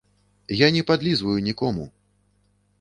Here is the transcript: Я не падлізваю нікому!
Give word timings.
Я 0.61 0.69
не 0.77 0.81
падлізваю 0.89 1.37
нікому! 1.51 1.89